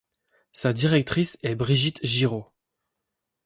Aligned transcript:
Sa 0.51 0.73
directrice 0.73 1.37
est 1.43 1.53
Brigitte 1.53 1.99
Giraud. 2.01 2.47